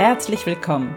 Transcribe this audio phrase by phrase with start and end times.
[0.00, 0.96] herzlich willkommen.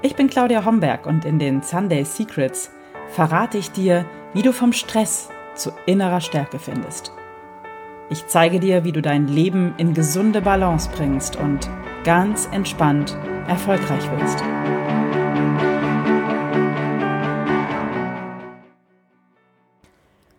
[0.00, 2.70] Ich bin Claudia Homberg und in den Sunday Secrets
[3.08, 7.10] verrate ich dir, wie du vom Stress zu innerer Stärke findest.
[8.10, 11.68] Ich zeige dir, wie du dein Leben in gesunde Balance bringst und
[12.04, 14.40] ganz entspannt erfolgreich wirst.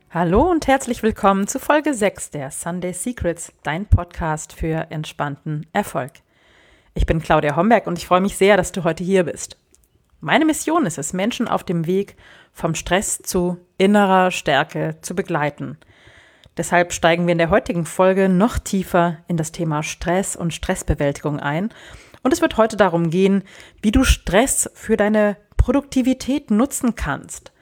[0.09, 6.13] Hallo und herzlich willkommen zu Folge 6 der Sunday Secrets, dein Podcast für entspannten Erfolg.
[6.99, 9.55] Ich bin Claudia Homberg und ich freue mich sehr, dass du heute hier bist.
[10.19, 12.17] Meine Mission ist es, Menschen auf dem Weg
[12.51, 15.77] vom Stress zu innerer Stärke zu begleiten.
[16.57, 21.39] Deshalb steigen wir in der heutigen Folge noch tiefer in das Thema Stress und Stressbewältigung
[21.39, 21.69] ein.
[22.21, 23.43] Und es wird heute darum gehen,
[23.81, 27.53] wie du Stress für deine Produktivität nutzen kannst.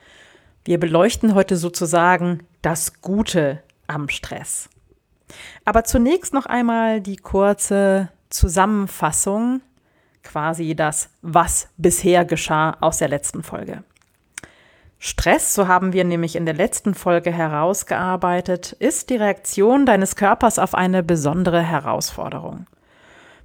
[0.65, 4.67] Wir beleuchten heute sozusagen das Gute am Stress.
[5.63, 9.61] Aber zunächst noch einmal die kurze Zusammenfassung,
[10.23, 13.83] quasi das, was bisher geschah aus der letzten Folge.
[14.99, 20.57] Stress, so haben wir nämlich in der letzten Folge herausgearbeitet, ist die Reaktion deines Körpers
[20.57, 22.65] auf eine besondere Herausforderung.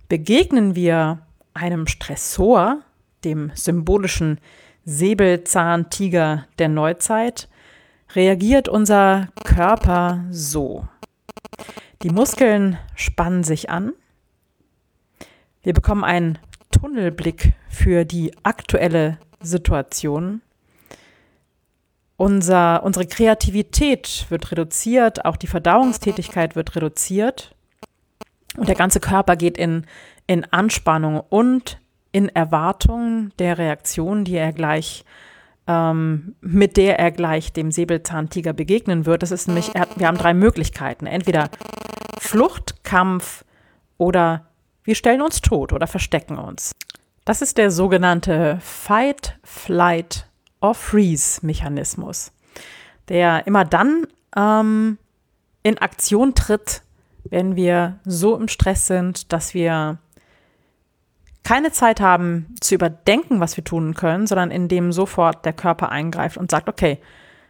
[0.08, 1.19] Begegnen wir
[1.55, 2.78] einem Stressor,
[3.24, 4.39] dem symbolischen
[4.84, 7.48] Säbelzahntiger der Neuzeit,
[8.14, 10.89] reagiert unser Körper so.
[12.02, 13.92] Die Muskeln spannen sich an,
[15.62, 16.38] wir bekommen einen
[16.70, 20.41] Tunnelblick für die aktuelle Situation.
[22.16, 27.55] Unser, unsere Kreativität wird reduziert, auch die Verdauungstätigkeit wird reduziert
[28.56, 29.86] und der ganze Körper geht in,
[30.27, 31.80] in Anspannung und
[32.12, 35.05] in Erwartung der Reaktion, die er gleich
[35.66, 39.22] ähm, mit der er gleich dem Säbelzahntiger begegnen wird.
[39.22, 41.06] Das ist nämlich, wir haben drei Möglichkeiten.
[41.06, 41.50] Entweder
[42.18, 43.44] Flucht, Kampf
[43.96, 44.46] oder
[44.84, 46.72] wir stellen uns tot oder verstecken uns.
[47.25, 50.27] Das ist der sogenannte Fight, Flight
[50.61, 52.33] or Freeze-Mechanismus,
[53.08, 54.98] der immer dann ähm,
[55.62, 56.83] in Aktion tritt,
[57.24, 59.98] wenn wir so im Stress sind, dass wir
[61.45, 65.90] keine Zeit haben zu überdenken, was wir tun können, sondern in dem sofort der Körper
[65.90, 66.98] eingreift und sagt, okay,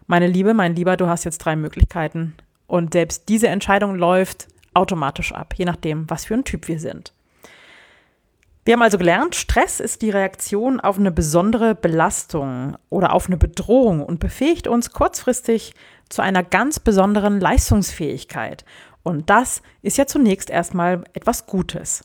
[0.07, 2.35] meine Liebe, mein Lieber, du hast jetzt drei Möglichkeiten.
[2.67, 7.13] Und selbst diese Entscheidung läuft automatisch ab, je nachdem, was für ein Typ wir sind.
[8.65, 13.37] Wir haben also gelernt, Stress ist die Reaktion auf eine besondere Belastung oder auf eine
[13.37, 15.75] Bedrohung und befähigt uns kurzfristig
[16.09, 18.65] zu einer ganz besonderen Leistungsfähigkeit.
[19.03, 22.05] Und das ist ja zunächst erstmal etwas Gutes.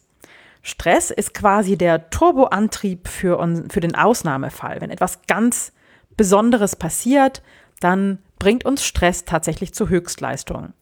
[0.63, 4.81] Stress ist quasi der Turboantrieb für, uns, für den Ausnahmefall.
[4.81, 5.73] Wenn etwas ganz
[6.17, 7.43] Besonderes passiert,
[7.79, 10.73] dann bringt uns Stress tatsächlich zu Höchstleistungen.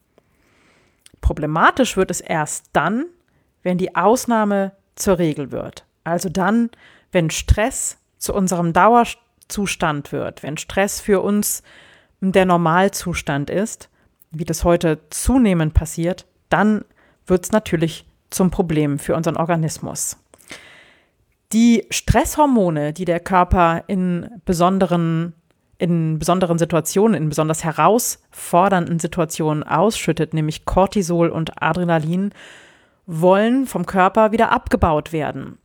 [1.20, 3.04] Problematisch wird es erst dann,
[3.62, 5.84] wenn die Ausnahme zur Regel wird.
[6.04, 6.70] Also dann,
[7.12, 11.62] wenn Stress zu unserem Dauerzustand wird, wenn Stress für uns
[12.20, 13.88] der Normalzustand ist,
[14.30, 16.84] wie das heute zunehmend passiert, dann
[17.26, 20.16] wird es natürlich zum Problem für unseren Organismus.
[21.52, 25.32] Die Stresshormone, die der Körper in besonderen,
[25.78, 32.32] in besonderen Situationen, in besonders herausfordernden Situationen ausschüttet, nämlich Cortisol und Adrenalin,
[33.06, 35.58] wollen vom Körper wieder abgebaut werden.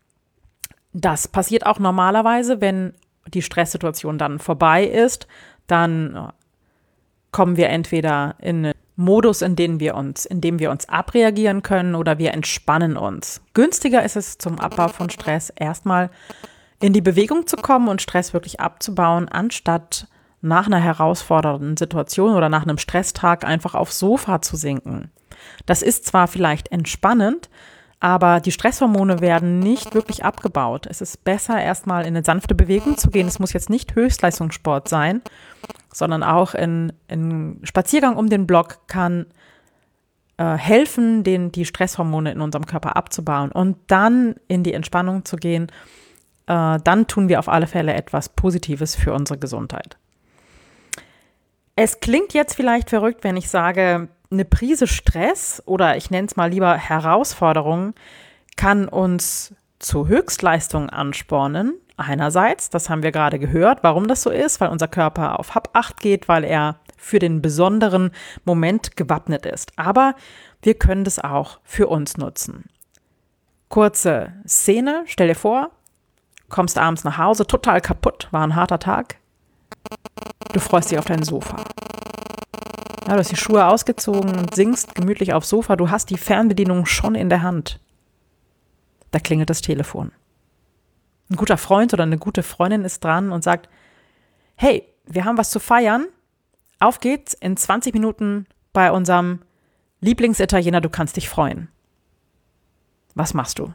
[0.94, 2.94] Das passiert auch normalerweise, wenn
[3.34, 5.28] die Stresssituation dann vorbei ist,
[5.68, 6.28] dann äh,
[7.32, 11.64] kommen wir entweder in einen Modus, in dem wir uns, in dem wir uns abreagieren
[11.64, 13.42] können oder wir entspannen uns.
[13.54, 16.10] Günstiger ist es zum Abbau von Stress erstmal
[16.80, 20.08] in die Bewegung zu kommen und Stress wirklich abzubauen, anstatt
[20.42, 25.12] nach einer herausfordernden Situation oder nach einem Stresstag einfach aufs Sofa zu sinken.
[25.66, 27.50] Das ist zwar vielleicht entspannend,
[28.00, 30.88] aber die Stresshormone werden nicht wirklich abgebaut.
[30.90, 33.28] Es ist besser, erstmal in eine sanfte Bewegung zu gehen.
[33.28, 35.22] Es muss jetzt nicht Höchstleistungssport sein,
[35.94, 39.28] sondern auch ein, ein Spaziergang um den Block kann
[40.38, 45.36] äh, helfen, den, die Stresshormone in unserem Körper abzubauen und dann in die Entspannung zu
[45.36, 45.68] gehen.
[46.48, 49.98] Äh, dann tun wir auf alle Fälle etwas Positives für unsere Gesundheit.
[51.76, 56.36] Es klingt jetzt vielleicht verrückt, wenn ich sage, eine Prise Stress oder ich nenne es
[56.36, 57.94] mal lieber Herausforderung
[58.58, 61.74] kann uns zu Höchstleistungen anspornen.
[61.98, 65.76] Einerseits, das haben wir gerade gehört, warum das so ist, weil unser Körper auf Hab
[65.76, 68.12] 8 geht, weil er für den besonderen
[68.46, 69.72] Moment gewappnet ist.
[69.76, 70.16] Aber
[70.62, 72.66] wir können das auch für uns nutzen.
[73.70, 75.72] Kurze Szene, stell dir vor,
[76.50, 79.18] kommst abends nach Hause, total kaputt, war ein harter Tag.
[80.54, 81.64] Du freust dich auf dein Sofa.
[83.12, 85.76] Ja, du hast die Schuhe ausgezogen und singst gemütlich aufs Sofa.
[85.76, 87.82] Du hast die Fernbedienung schon in der Hand.
[89.12, 90.14] Da klingelt das Telefon.
[91.30, 93.68] ein guter Freund oder eine gute Freundin ist dran und sagt,
[94.56, 96.08] hey, wir haben was zu feiern.
[96.80, 99.42] Auf geht's in 20 Minuten bei unserem
[100.00, 101.68] Lieblingsitaliener, du kannst dich freuen.
[103.14, 103.74] Was machst du?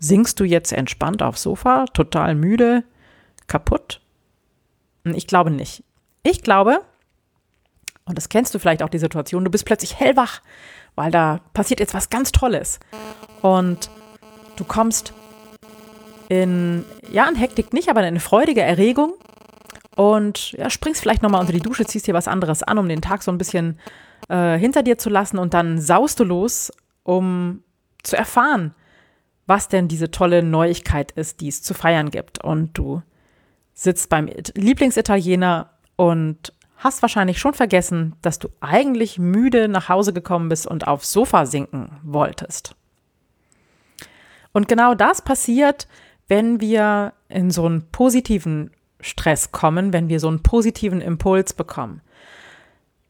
[0.00, 2.82] Singst du jetzt entspannt aufs Sofa, total müde,
[3.46, 4.00] kaputt?
[5.04, 5.84] Ich glaube nicht.
[6.24, 6.80] Ich glaube,
[8.04, 10.40] und das kennst du vielleicht auch die Situation, du bist plötzlich hellwach,
[10.94, 12.80] weil da passiert jetzt was ganz Tolles.
[13.40, 13.90] Und
[14.56, 15.12] du kommst
[16.28, 19.14] in, ja, in Hektik nicht, aber in eine freudige Erregung
[19.96, 23.02] und ja, springst vielleicht nochmal unter die Dusche, ziehst dir was anderes an, um den
[23.02, 23.78] Tag so ein bisschen
[24.28, 26.72] äh, hinter dir zu lassen und dann saust du los,
[27.04, 27.62] um
[28.02, 28.74] zu erfahren,
[29.46, 32.42] was denn diese tolle Neuigkeit ist, die es zu feiern gibt.
[32.42, 33.02] Und du
[33.74, 36.52] sitzt beim Lieblingsitaliener und
[36.82, 41.46] hast wahrscheinlich schon vergessen, dass du eigentlich müde nach Hause gekommen bist und aufs Sofa
[41.46, 42.74] sinken wolltest.
[44.52, 45.86] Und genau das passiert,
[46.28, 48.70] wenn wir in so einen positiven
[49.00, 52.00] Stress kommen, wenn wir so einen positiven Impuls bekommen.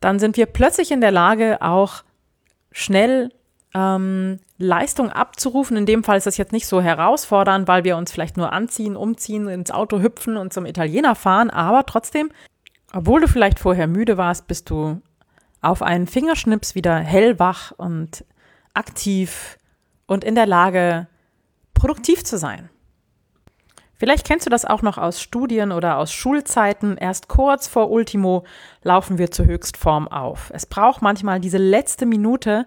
[0.01, 2.03] Dann sind wir plötzlich in der Lage, auch
[2.73, 3.31] schnell
[3.75, 5.77] ähm, Leistung abzurufen.
[5.77, 8.97] In dem Fall ist das jetzt nicht so herausfordernd, weil wir uns vielleicht nur anziehen,
[8.97, 11.51] umziehen, ins Auto hüpfen und zum Italiener fahren.
[11.51, 12.31] Aber trotzdem,
[12.93, 15.01] obwohl du vielleicht vorher müde warst, bist du
[15.61, 18.25] auf einen Fingerschnips wieder hellwach und
[18.75, 19.59] aktiv
[20.07, 21.07] und in der Lage,
[21.75, 22.69] produktiv zu sein.
[23.95, 26.97] Vielleicht kennst du das auch noch aus Studien oder aus Schulzeiten.
[26.97, 28.45] Erst kurz vor Ultimo
[28.83, 30.51] laufen wir zur Höchstform auf.
[30.53, 32.67] Es braucht manchmal diese letzte Minute,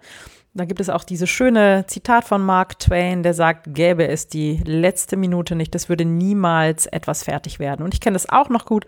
[0.54, 4.62] da gibt es auch diese schöne Zitat von Mark Twain, der sagt, gäbe es die
[4.64, 7.84] letzte Minute nicht, das würde niemals etwas fertig werden.
[7.84, 8.86] Und ich kenne das auch noch gut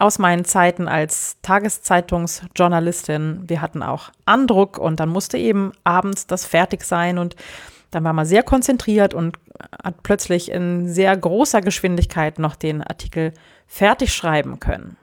[0.00, 3.44] aus meinen Zeiten als Tageszeitungsjournalistin.
[3.46, 7.36] Wir hatten auch Andruck und dann musste eben abends das fertig sein und
[7.90, 9.36] dann war man sehr konzentriert und
[9.82, 13.32] hat plötzlich in sehr großer Geschwindigkeit noch den Artikel
[13.66, 14.96] fertig schreiben können.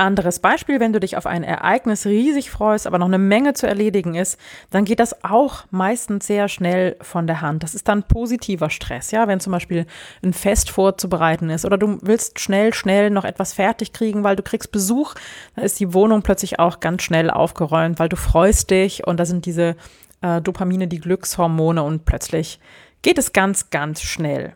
[0.00, 3.66] Anderes Beispiel, wenn du dich auf ein Ereignis riesig freust, aber noch eine Menge zu
[3.66, 4.38] erledigen ist,
[4.70, 7.64] dann geht das auch meistens sehr schnell von der Hand.
[7.64, 9.86] Das ist dann positiver Stress, ja, wenn zum Beispiel
[10.22, 14.44] ein Fest vorzubereiten ist oder du willst schnell, schnell noch etwas fertig kriegen, weil du
[14.44, 15.14] kriegst Besuch,
[15.56, 19.24] dann ist die Wohnung plötzlich auch ganz schnell aufgeräumt, weil du freust dich und da
[19.24, 19.74] sind diese
[20.20, 22.60] äh, Dopamine, die Glückshormone und plötzlich
[23.02, 24.54] geht es ganz, ganz schnell.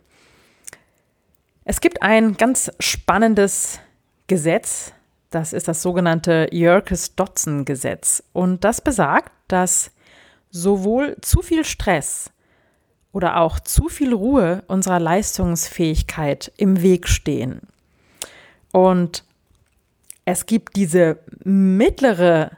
[1.65, 3.81] Es gibt ein ganz spannendes
[4.29, 4.93] Gesetz,
[5.35, 8.23] das ist das sogenannte Yerkes-Dodson-Gesetz.
[8.33, 9.91] Und das besagt, dass
[10.51, 12.31] sowohl zu viel Stress
[13.13, 17.61] oder auch zu viel Ruhe unserer Leistungsfähigkeit im Weg stehen.
[18.73, 19.25] Und
[20.25, 22.53] es gibt diese mittlere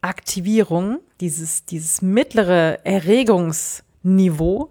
[0.00, 4.70] Aktivierung, dieses, dieses mittlere Erregungsniveau,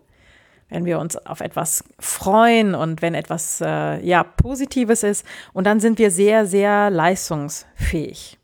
[0.70, 5.80] wenn wir uns auf etwas freuen und wenn etwas äh, ja Positives ist und dann
[5.80, 8.38] sind wir sehr, sehr leistungsfähig.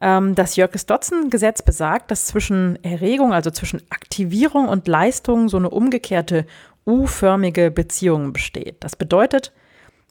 [0.00, 6.46] Ähm, das Jörges-Dotzen-Gesetz besagt, dass zwischen Erregung, also zwischen Aktivierung und Leistung, so eine umgekehrte
[6.86, 8.76] U-förmige Beziehung besteht.
[8.80, 9.52] Das bedeutet,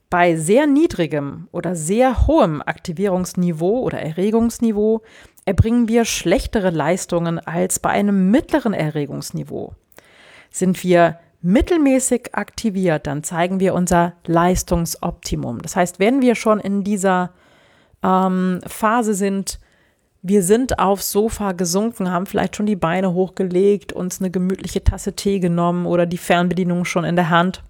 [0.09, 5.01] bei sehr niedrigem oder sehr hohem Aktivierungsniveau oder Erregungsniveau
[5.45, 9.73] erbringen wir schlechtere Leistungen als bei einem mittleren Erregungsniveau.
[10.57, 15.61] Sind wir mittelmäßig aktiviert, dann zeigen wir unser Leistungsoptimum.
[15.61, 17.31] Das heißt, wenn wir schon in dieser
[18.03, 19.59] ähm, Phase sind,
[20.21, 25.13] wir sind aufs Sofa gesunken, haben vielleicht schon die Beine hochgelegt, uns eine gemütliche Tasse
[25.13, 27.63] Tee genommen oder die Fernbedienung schon in der Hand.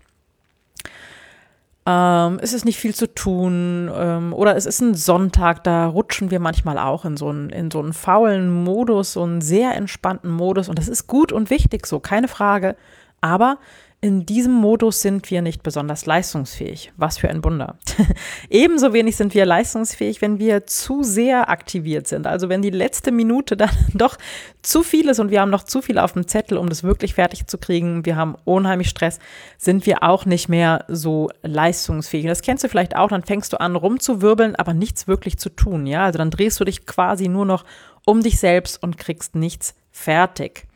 [1.89, 6.31] Ähm, es ist nicht viel zu tun ähm, oder es ist ein Sonntag, da rutschen
[6.31, 10.29] wir manchmal auch in so einen, in so einen faulen Modus, so einen sehr entspannten
[10.29, 12.75] Modus und das ist gut und wichtig so, keine Frage.
[13.21, 13.57] Aber
[13.99, 16.91] in diesem Modus sind wir nicht besonders leistungsfähig.
[16.97, 17.77] Was für ein Wunder.
[18.49, 22.27] Ebenso wenig sind wir leistungsfähig, wenn wir zu sehr aktiviert sind.
[22.27, 24.17] Also wenn die letzte Minute dann doch
[24.61, 27.15] zu viel ist und wir haben noch zu viel auf dem Zettel, um das wirklich
[27.15, 28.05] fertig zu kriegen.
[28.05, 29.17] Wir haben unheimlich Stress,
[29.57, 32.27] sind wir auch nicht mehr so leistungsfähig.
[32.27, 35.87] Das kennst du vielleicht auch, dann fängst du an rumzuwirbeln, aber nichts wirklich zu tun.
[35.87, 37.65] Ja, also dann drehst du dich quasi nur noch
[38.05, 40.67] um dich selbst und kriegst nichts fertig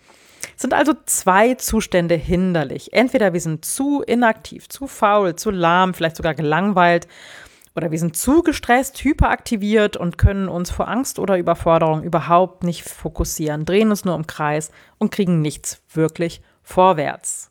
[0.55, 2.93] sind also zwei Zustände hinderlich.
[2.93, 7.07] Entweder wir sind zu inaktiv, zu faul, zu lahm, vielleicht sogar gelangweilt,
[7.75, 12.83] oder wir sind zu gestresst, hyperaktiviert und können uns vor Angst oder Überforderung überhaupt nicht
[12.83, 17.50] fokussieren, drehen uns nur im Kreis und kriegen nichts wirklich vorwärts.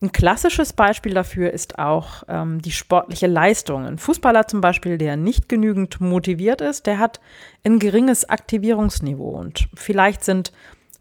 [0.00, 3.86] Ein klassisches Beispiel dafür ist auch ähm, die sportliche Leistung.
[3.86, 7.20] Ein Fußballer zum Beispiel, der nicht genügend motiviert ist, der hat
[7.64, 10.52] ein geringes Aktivierungsniveau und vielleicht sind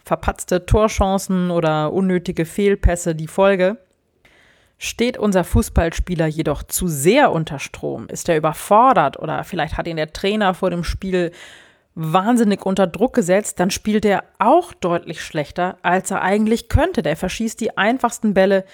[0.03, 3.77] verpatzte Torchancen oder unnötige Fehlpässe die Folge.
[4.77, 9.97] Steht unser Fußballspieler jedoch zu sehr unter Strom, ist er überfordert oder vielleicht hat ihn
[9.97, 11.31] der Trainer vor dem Spiel
[11.93, 17.01] wahnsinnig unter Druck gesetzt, dann spielt er auch deutlich schlechter, als er eigentlich könnte.
[17.01, 18.65] Der verschießt die einfachsten Bälle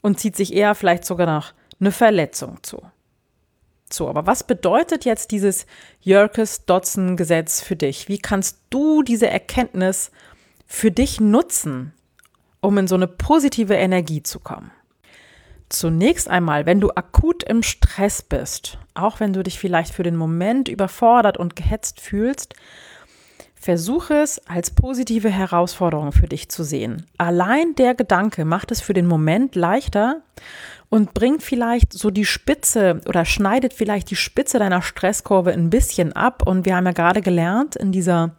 [0.00, 2.82] und zieht sich eher vielleicht sogar noch eine Verletzung zu.
[3.92, 5.66] So, aber was bedeutet jetzt dieses
[6.00, 8.08] Jörkes-Dotzen-Gesetz für dich?
[8.08, 10.10] Wie kannst du diese Erkenntnis
[10.72, 11.92] für dich nutzen,
[12.62, 14.70] um in so eine positive Energie zu kommen?
[15.68, 20.16] Zunächst einmal, wenn du akut im Stress bist, auch wenn du dich vielleicht für den
[20.16, 22.54] Moment überfordert und gehetzt fühlst,
[23.54, 27.06] versuche es als positive Herausforderung für dich zu sehen.
[27.18, 30.22] Allein der Gedanke macht es für den Moment leichter
[30.88, 36.14] und bringt vielleicht so die Spitze oder schneidet vielleicht die Spitze deiner Stresskurve ein bisschen
[36.14, 36.42] ab.
[36.46, 38.34] Und wir haben ja gerade gelernt in dieser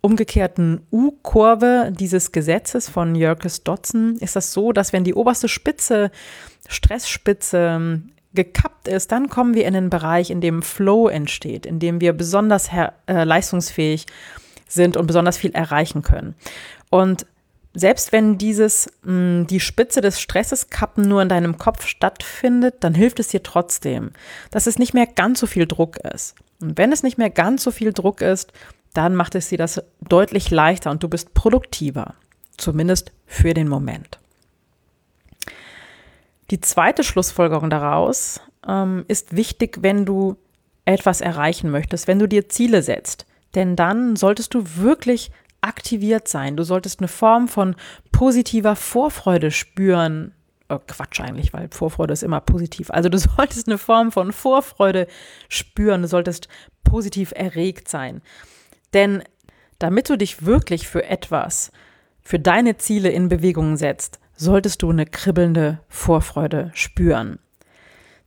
[0.00, 6.10] umgekehrten U-Kurve dieses Gesetzes von Jörges Dotzen ist das so, dass wenn die oberste Spitze,
[6.68, 11.78] Stressspitze ähm, gekappt ist, dann kommen wir in einen Bereich, in dem Flow entsteht, in
[11.78, 14.06] dem wir besonders äh, leistungsfähig
[14.68, 16.34] sind und besonders viel erreichen können.
[16.90, 17.26] Und
[17.74, 22.94] selbst wenn dieses, mh, die Spitze des Stresses kappen nur in deinem Kopf stattfindet, dann
[22.94, 24.10] hilft es dir trotzdem,
[24.50, 26.34] dass es nicht mehr ganz so viel Druck ist.
[26.60, 28.52] Und wenn es nicht mehr ganz so viel Druck ist,
[28.94, 32.14] dann macht es dir das deutlich leichter und du bist produktiver.
[32.56, 34.18] Zumindest für den Moment.
[36.50, 40.36] Die zweite Schlussfolgerung daraus ähm, ist wichtig, wenn du
[40.84, 43.26] etwas erreichen möchtest, wenn du dir Ziele setzt.
[43.54, 45.30] Denn dann solltest du wirklich
[45.60, 46.56] aktiviert sein.
[46.56, 47.76] Du solltest eine Form von
[48.12, 50.32] positiver Vorfreude spüren.
[50.70, 52.90] Oh, Quatsch eigentlich, weil Vorfreude ist immer positiv.
[52.90, 55.06] Also du solltest eine Form von Vorfreude
[55.48, 56.02] spüren.
[56.02, 56.48] Du solltest
[56.84, 58.22] positiv erregt sein.
[58.94, 59.22] Denn
[59.78, 61.70] damit du dich wirklich für etwas,
[62.20, 67.38] für deine Ziele in Bewegung setzt, solltest du eine kribbelnde Vorfreude spüren.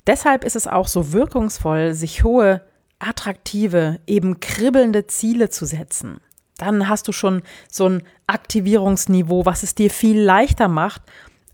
[0.07, 2.61] Deshalb ist es auch so wirkungsvoll, sich hohe,
[2.99, 6.19] attraktive, eben kribbelnde Ziele zu setzen
[6.61, 11.01] dann hast du schon so ein Aktivierungsniveau, was es dir viel leichter macht,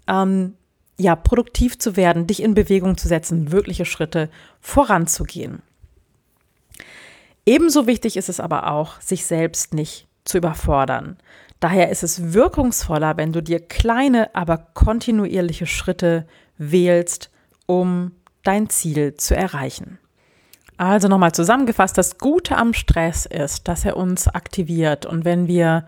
[0.08, 0.56] ähm,
[1.00, 5.62] ja, produktiv zu werden, dich in Bewegung zu setzen, wirkliche Schritte voranzugehen.
[7.48, 11.16] Ebenso wichtig ist es aber auch, sich selbst nicht zu überfordern.
[11.62, 16.28] Daher ist es wirkungsvoller, wenn du dir kleine, aber kontinuierliche Schritte
[16.58, 17.32] wählst,
[17.66, 18.12] um
[18.44, 19.98] dein Ziel zu erreichen.
[20.76, 25.06] Also nochmal zusammengefasst, das Gute am Stress ist, dass er uns aktiviert.
[25.06, 25.88] Und wenn wir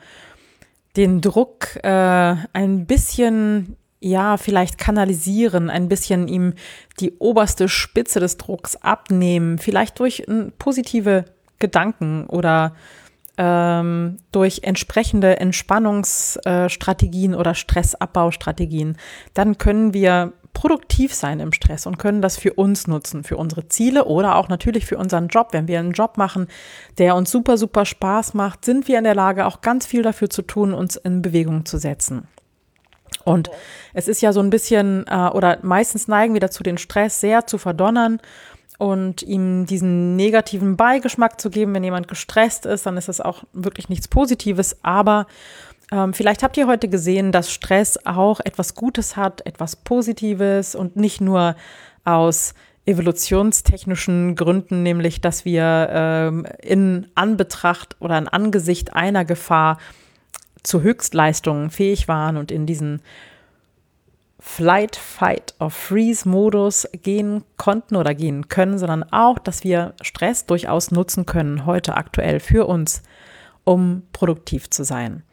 [0.95, 6.53] den Druck äh, ein bisschen, ja, vielleicht kanalisieren, ein bisschen ihm
[7.01, 10.25] die oberste Spitze des Drucks abnehmen, vielleicht durch
[10.57, 11.25] positive
[11.59, 12.73] Gedanken oder
[13.37, 18.97] ähm, durch entsprechende Entspannungsstrategien oder Stressabbaustrategien,
[19.33, 23.69] dann können wir produktiv sein im Stress und können das für uns nutzen, für unsere
[23.69, 25.49] Ziele oder auch natürlich für unseren Job.
[25.51, 26.47] Wenn wir einen Job machen,
[26.97, 30.29] der uns super, super Spaß macht, sind wir in der Lage, auch ganz viel dafür
[30.29, 32.27] zu tun, uns in Bewegung zu setzen.
[33.23, 33.49] Und
[33.93, 37.47] es ist ja so ein bisschen, äh, oder meistens neigen wir dazu, den Stress sehr
[37.47, 38.19] zu verdonnern
[38.79, 41.75] und ihm diesen negativen Beigeschmack zu geben.
[41.75, 44.77] Wenn jemand gestresst ist, dann ist das auch wirklich nichts Positives.
[44.83, 45.27] Aber
[45.91, 50.95] ähm, vielleicht habt ihr heute gesehen, dass Stress auch etwas Gutes hat, etwas Positives und
[50.95, 51.57] nicht nur
[52.05, 52.53] aus
[52.85, 59.77] evolutionstechnischen Gründen, nämlich dass wir ähm, in Anbetracht oder in Angesicht einer Gefahr
[60.63, 63.01] zu Höchstleistungen fähig waren und in diesen
[64.39, 70.91] Flight, Fight or Freeze-Modus gehen konnten oder gehen können, sondern auch, dass wir Stress durchaus
[70.91, 73.03] nutzen können, heute aktuell für uns,
[73.65, 75.23] um produktiv zu sein.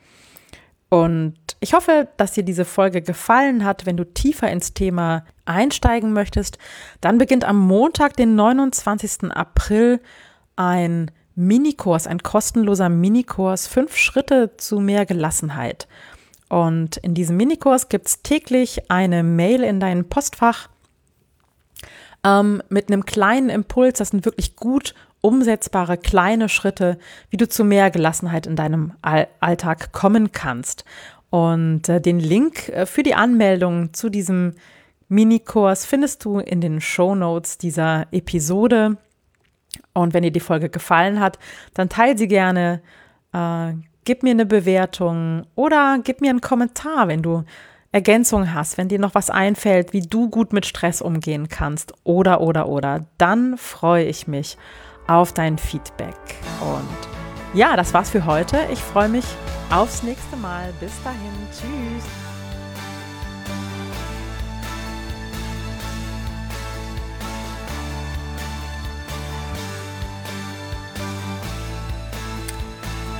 [0.88, 3.86] Und ich hoffe, dass dir diese Folge gefallen hat.
[3.86, 6.58] Wenn du tiefer ins Thema einsteigen möchtest,
[7.00, 9.30] dann beginnt am Montag, den 29.
[9.30, 10.00] April,
[10.56, 15.86] ein Minikurs, ein kostenloser Minikurs, fünf Schritte zu mehr Gelassenheit.
[16.48, 20.68] Und in diesem Minikurs gibt es täglich eine Mail in dein Postfach
[22.24, 23.98] ähm, mit einem kleinen Impuls.
[23.98, 26.98] Das sind wirklich gut umsetzbare kleine Schritte,
[27.30, 30.84] wie du zu mehr Gelassenheit in deinem All Alltag kommen kannst.
[31.30, 34.54] Und äh, den Link äh, für die Anmeldung zu diesem
[35.08, 38.98] Minikurs findest du in den Show Notes dieser Episode.
[39.92, 41.38] Und wenn dir die Folge gefallen hat,
[41.74, 42.80] dann teile sie gerne,
[43.32, 43.72] äh,
[44.06, 47.44] gib mir eine Bewertung oder gib mir einen Kommentar, wenn du
[47.92, 52.40] Ergänzungen hast, wenn dir noch was einfällt, wie du gut mit Stress umgehen kannst oder
[52.40, 54.56] oder oder, dann freue ich mich
[55.06, 56.16] auf dein Feedback.
[56.60, 58.58] Und ja, das war's für heute.
[58.72, 59.24] Ich freue mich
[59.70, 60.72] aufs nächste Mal.
[60.80, 61.32] Bis dahin.
[61.50, 62.25] Tschüss.